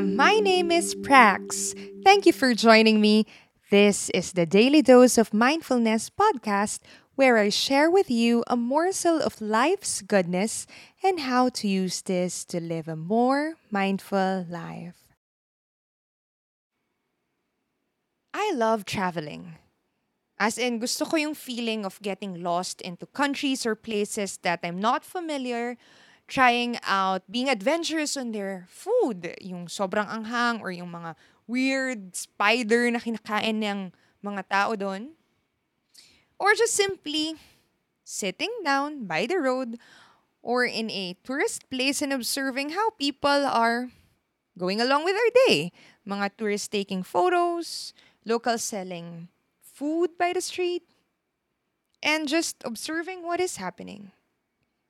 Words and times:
my 0.00 0.40
name 0.40 0.70
is 0.70 0.94
Prax. 0.94 1.74
Thank 2.02 2.26
you 2.26 2.32
for 2.32 2.54
joining 2.54 3.00
me. 3.00 3.26
This 3.70 4.10
is 4.10 4.32
the 4.32 4.46
Daily 4.46 4.82
Dose 4.82 5.18
of 5.18 5.32
Mindfulness 5.32 6.10
podcast, 6.10 6.80
where 7.14 7.38
I 7.38 7.48
share 7.48 7.90
with 7.90 8.10
you 8.10 8.42
a 8.46 8.56
morsel 8.56 9.20
of 9.20 9.40
life's 9.40 10.02
goodness 10.02 10.66
and 11.02 11.20
how 11.20 11.48
to 11.50 11.68
use 11.68 12.02
this 12.02 12.44
to 12.46 12.60
live 12.60 12.88
a 12.88 12.96
more 12.96 13.54
mindful 13.70 14.46
life. 14.50 15.14
I 18.32 18.52
love 18.54 18.84
traveling. 18.84 19.58
As 20.38 20.58
in, 20.58 20.80
gusto 20.80 21.04
ko 21.04 21.16
yung 21.16 21.34
feeling 21.34 21.86
of 21.86 22.02
getting 22.02 22.42
lost 22.42 22.80
into 22.80 23.06
countries 23.06 23.64
or 23.64 23.76
places 23.76 24.38
that 24.42 24.58
I'm 24.64 24.80
not 24.80 25.04
familiar 25.04 25.76
trying 26.26 26.78
out 26.82 27.22
being 27.30 27.48
adventurous 27.48 28.16
on 28.16 28.32
their 28.32 28.66
food, 28.68 29.34
yung 29.40 29.68
sobrang 29.68 30.08
anghang 30.08 30.60
or 30.60 30.72
yung 30.72 30.90
mga 30.90 31.16
weird 31.46 32.16
spider 32.16 32.90
na 32.90 32.98
kinakain 32.98 33.60
ng 33.60 33.92
mga 34.24 34.42
tao 34.48 34.72
doon. 34.74 35.12
Or 36.40 36.56
just 36.56 36.74
simply 36.74 37.36
sitting 38.02 38.52
down 38.64 39.04
by 39.04 39.26
the 39.26 39.38
road 39.38 39.76
or 40.44 40.64
in 40.64 40.90
a 40.90 41.16
tourist 41.24 41.68
place 41.70 42.02
and 42.02 42.12
observing 42.12 42.76
how 42.76 42.90
people 42.96 43.48
are 43.48 43.88
going 44.58 44.80
along 44.80 45.04
with 45.04 45.16
their 45.16 45.32
day. 45.48 45.72
Mga 46.06 46.36
tourists 46.36 46.68
taking 46.68 47.02
photos, 47.02 47.92
locals 48.24 48.62
selling 48.62 49.28
food 49.60 50.16
by 50.18 50.32
the 50.32 50.44
street, 50.44 50.84
and 52.02 52.28
just 52.28 52.60
observing 52.64 53.24
what 53.24 53.40
is 53.40 53.56
happening. 53.56 54.12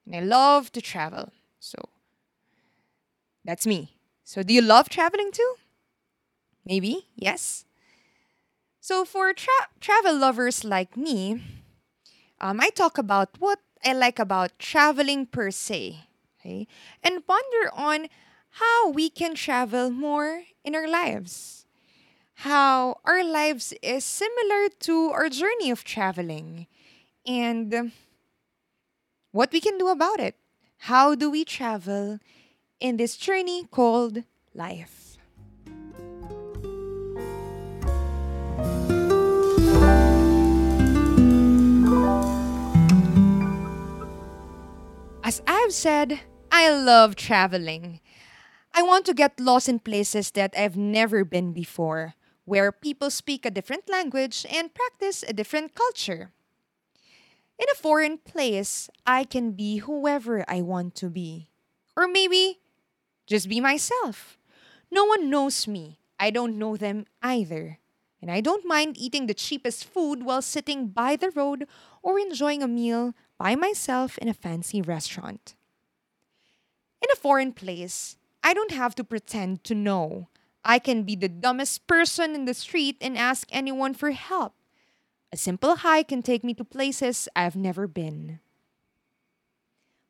And 0.07 0.15
I 0.15 0.21
love 0.21 0.73
to 0.73 0.81
travel. 0.81 1.33
So 1.59 1.79
that's 3.45 3.67
me. 3.67 3.97
So 4.25 4.43
do 4.43 4.55
you 4.55 4.63
love 4.63 4.89
traveling 4.89 5.31
too? 5.33 5.55
Maybe, 6.65 7.07
yes. 7.17 7.65
So 8.81 9.05
for 9.05 9.33
tra- 9.33 9.69
travel 9.81 10.17
lovers 10.17 10.65
like 10.65 10.97
me, 10.97 11.43
um, 12.41 12.61
I 12.61 12.71
talk 12.71 12.99
about 12.99 13.31
what 13.39 13.61
I 13.85 13.93
like 13.93 14.19
about 14.19 14.59
traveling 14.59 15.27
per 15.27 15.51
se, 15.51 16.07
okay, 16.41 16.67
and 17.03 17.27
ponder 17.27 17.71
on 17.75 18.09
how 18.61 18.91
we 18.91 19.11
can 19.11 19.35
travel 19.35 19.91
more 19.91 20.45
in 20.65 20.75
our 20.75 20.89
lives. 20.89 21.67
How 22.47 23.01
our 23.05 23.25
lives 23.25 23.75
is 23.83 24.05
similar 24.05 24.69
to 24.81 25.11
our 25.13 25.29
journey 25.29 25.71
of 25.71 25.85
traveling, 25.85 26.67
and 27.27 27.93
what 29.35 29.51
we 29.51 29.61
can 29.61 29.77
do 29.79 29.89
about 29.89 30.21
it. 30.21 30.37
How 30.87 31.17
do 31.17 31.29
we 31.29 31.45
travel 31.45 32.21
in 32.79 32.99
this 32.99 33.17
journey 33.17 33.67
called 33.69 34.23
life? 34.55 35.19
As 45.25 45.43
I've 45.49 45.73
said, 45.73 46.21
I 46.53 46.71
love 46.71 47.17
traveling. 47.17 47.99
I 48.73 48.83
want 48.83 49.05
to 49.07 49.15
get 49.15 49.41
lost 49.41 49.69
in 49.69 49.81
places 49.81 50.31
that 50.39 50.55
I've 50.57 50.77
never 50.77 51.25
been 51.25 51.53
before, 51.53 52.15
where 52.45 52.71
people 52.71 53.11
speak 53.11 53.45
a 53.45 53.51
different 53.51 53.91
language 53.91 54.47
and 54.49 54.73
practice 54.73 55.25
a 55.27 55.33
different 55.33 55.75
culture. 55.75 56.31
In 57.59 57.67
a 57.71 57.75
foreign 57.75 58.19
place, 58.19 58.91
I 59.07 59.25
can 59.25 59.53
be 59.53 59.79
whoever 59.79 60.45
I 60.49 60.61
want 60.63 60.95
to 60.97 61.09
be. 61.09 61.51
Or 61.97 62.09
maybe 62.09 62.59
just 63.27 63.49
be 63.49 63.61
myself. 63.61 64.39
No 64.91 65.05
one 65.05 65.31
knows 65.31 65.67
me. 65.67 65.99
I 66.19 66.31
don't 66.31 66.59
know 66.59 66.77
them 66.77 67.07
either. 67.23 67.79
And 68.21 68.31
I 68.31 68.41
don't 68.41 68.67
mind 68.67 68.97
eating 68.99 69.27
the 69.27 69.35
cheapest 69.35 69.85
food 69.85 70.23
while 70.23 70.43
sitting 70.43 70.89
by 70.89 71.17
the 71.17 71.31
road 71.31 71.67
or 72.03 72.19
enjoying 72.19 72.63
a 72.63 72.69
meal 72.69 73.15
by 73.39 73.55
myself 73.55 74.17
in 74.19 74.29
a 74.29 74.35
fancy 74.35 74.81
restaurant. 74.81 75.55
In 77.03 77.11
a 77.13 77.17
foreign 77.17 77.53
place, 77.53 78.17
I 78.43 78.55
don't 78.55 78.71
have 78.73 78.95
to 78.97 79.05
pretend 79.05 79.63
to 79.65 79.75
know. 79.75 80.29
I 80.65 80.79
can 80.79 81.03
be 81.03 81.17
the 81.17 81.29
dumbest 81.29 81.87
person 81.87 82.35
in 82.35 82.47
the 82.47 82.55
street 82.55 82.97
and 83.01 83.19
ask 83.19 83.47
anyone 83.53 83.93
for 83.93 84.13
help. 84.13 84.55
A 85.35 85.37
simple 85.37 85.75
hike 85.75 86.15
can 86.15 86.23
take 86.23 86.45
me 86.45 86.55
to 86.55 86.63
places 86.63 87.29
I've 87.35 87.57
never 87.57 87.89
been. 87.89 88.39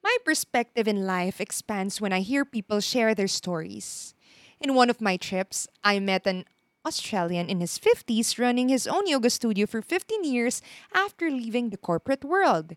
My 0.03 0.15
perspective 0.23 0.87
in 0.87 1.07
life 1.07 1.41
expands 1.41 1.99
when 1.99 2.12
I 2.12 2.21
hear 2.21 2.45
people 2.45 2.81
share 2.81 3.15
their 3.15 3.27
stories. 3.27 4.15
In 4.61 4.75
one 4.75 4.91
of 4.91 5.01
my 5.01 5.17
trips, 5.17 5.67
I 5.83 5.99
met 5.99 6.27
an 6.27 6.45
Australian 6.84 7.49
in 7.49 7.61
his 7.61 7.79
50s 7.79 8.39
running 8.39 8.69
his 8.69 8.87
own 8.87 9.07
yoga 9.07 9.31
studio 9.31 9.65
for 9.65 9.81
15 9.81 10.25
years 10.25 10.61
after 10.93 11.31
leaving 11.31 11.71
the 11.71 11.79
corporate 11.79 12.23
world. 12.23 12.77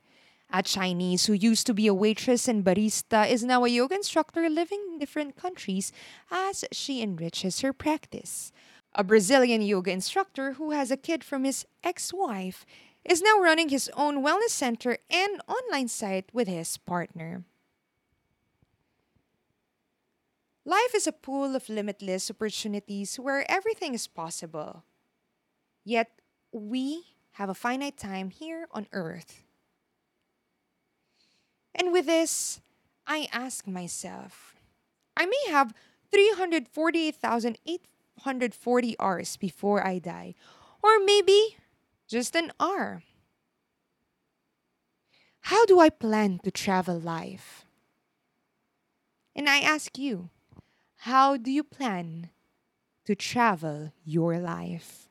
A 0.50 0.64
Chinese 0.64 1.26
who 1.26 1.34
used 1.34 1.68
to 1.68 1.74
be 1.74 1.88
a 1.88 1.94
waitress 1.94 2.48
and 2.48 2.64
barista 2.64 3.30
is 3.30 3.44
now 3.44 3.66
a 3.66 3.68
yoga 3.68 3.96
instructor 3.96 4.48
living 4.48 4.80
in 4.88 5.00
different 5.00 5.36
countries 5.36 5.92
as 6.32 6.64
she 6.72 7.02
enriches 7.02 7.60
her 7.60 7.74
practice. 7.74 8.54
A 8.94 9.04
Brazilian 9.04 9.62
yoga 9.62 9.92
instructor 9.92 10.54
who 10.54 10.72
has 10.72 10.92
a 10.92 10.98
kid 10.98 11.24
from 11.24 11.44
his 11.44 11.66
ex 11.84 12.14
wife 12.14 12.66
is 13.06 13.22
now 13.22 13.40
running 13.40 13.70
his 13.70 13.90
own 13.96 14.24
wellness 14.24 14.50
center 14.50 14.98
and 15.10 15.42
online 15.48 15.88
site 15.88 16.30
with 16.34 16.48
his 16.48 16.78
partner. 16.78 17.44
Life 20.66 20.94
is 20.94 21.08
a 21.08 21.14
pool 21.14 21.56
of 21.56 21.70
limitless 21.70 22.30
opportunities 22.30 23.18
where 23.18 23.50
everything 23.50 23.94
is 23.94 24.08
possible. 24.08 24.84
Yet, 25.86 26.12
we 26.52 27.06
have 27.34 27.50
a 27.50 27.54
finite 27.54 27.98
time 27.98 28.32
here 28.32 28.68
on 28.72 28.88
earth. 28.92 29.44
And 31.74 31.94
with 31.94 32.06
this, 32.06 32.60
I 33.06 33.30
ask 33.32 33.66
myself 33.66 34.56
I 35.16 35.26
may 35.26 35.46
have 35.50 35.74
348,800 36.12 37.80
140 38.24 38.96
hours 39.00 39.38
before 39.38 39.86
I 39.86 40.00
die. 40.00 40.36
Or 40.82 41.00
maybe 41.04 41.58
just 42.08 42.36
an 42.36 42.52
hour. 42.60 43.04
How 45.42 45.66
do 45.66 45.80
I 45.80 45.90
plan 45.90 46.40
to 46.44 46.52
travel 46.52 47.00
life? 47.00 47.66
And 49.36 49.48
I 49.48 49.60
ask 49.60 49.98
you, 49.98 50.30
how 51.08 51.38
do 51.38 51.52
you 51.52 51.64
plan 51.64 52.30
to 53.06 53.16
travel 53.16 53.94
your 54.04 54.40
life? 54.40 55.08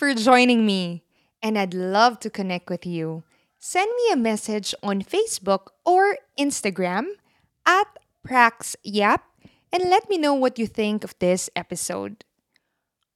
For 0.00 0.14
joining 0.14 0.64
me, 0.64 1.04
and 1.42 1.58
I'd 1.58 1.74
love 1.74 2.20
to 2.20 2.30
connect 2.30 2.70
with 2.70 2.86
you. 2.86 3.22
Send 3.58 3.92
me 3.94 4.10
a 4.10 4.16
message 4.16 4.74
on 4.82 5.04
Facebook 5.04 5.76
or 5.84 6.16
Instagram 6.38 7.20
at 7.66 7.84
PraxYap 8.26 9.20
and 9.70 9.90
let 9.90 10.08
me 10.08 10.16
know 10.16 10.32
what 10.32 10.58
you 10.58 10.66
think 10.66 11.04
of 11.04 11.12
this 11.18 11.50
episode. 11.54 12.24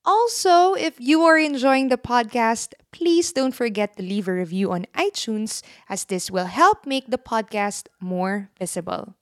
Also, 0.05 0.75
if 0.75 1.01
you 1.01 1.23
are 1.23 1.39
enjoying 1.39 1.89
the 1.89 1.97
podcast, 1.97 2.75
please 2.93 3.33
don't 3.33 3.57
forget 3.57 3.97
to 3.97 4.03
leave 4.03 4.29
a 4.29 4.35
review 4.35 4.71
on 4.71 4.85
iTunes 4.93 5.63
as 5.89 6.05
this 6.05 6.31
will 6.31 6.53
help 6.53 6.85
make 6.85 7.09
the 7.09 7.17
podcast 7.17 7.89
more 7.99 8.51
visible. 8.59 9.17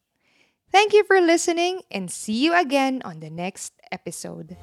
Thank 0.73 0.93
you 0.93 1.05
for 1.05 1.21
listening 1.21 1.83
and 1.93 2.11
see 2.11 2.43
you 2.43 2.59
again 2.59 3.03
on 3.05 3.21
the 3.21 3.31
next 3.31 3.73
episode. 3.93 4.57